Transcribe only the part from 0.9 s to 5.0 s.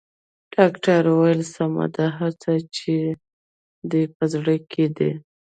وويل سمه ده هر څه چې دې په زړه کې